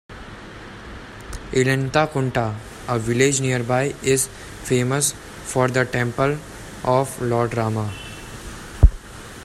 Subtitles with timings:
[1.51, 2.55] Illanthakunta,
[2.87, 6.39] a village nearby is famous for the temple
[6.83, 7.93] of Lord Rama.